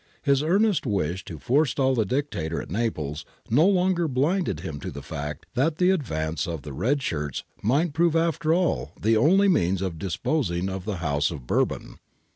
[0.23, 5.03] His earnest wish to forestall the Dictator at Naples no longer blinded him to the
[5.03, 9.79] fact that the advance of the red shirts might prove after all the only means
[9.79, 11.99] of deposing the House of Bourbon.